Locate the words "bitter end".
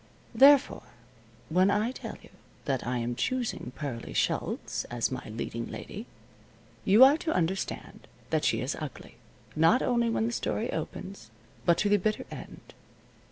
11.99-12.73